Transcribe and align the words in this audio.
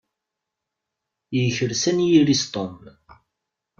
Yekres 1.37 1.83
anyir-is 1.89 2.43
Tom. 2.53 2.73